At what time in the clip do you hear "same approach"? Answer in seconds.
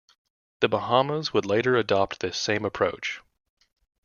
2.35-3.21